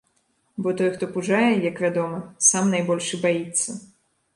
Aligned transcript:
Бо 0.61 0.73
той 0.79 0.89
хто 0.95 1.09
пужае, 1.17 1.51
як 1.69 1.85
вядома, 1.85 2.25
сам 2.51 2.75
найбольш 2.77 3.15
і 3.19 3.25
баіцца. 3.29 3.83